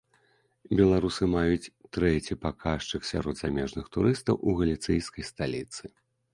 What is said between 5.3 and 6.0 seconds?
сталіцы.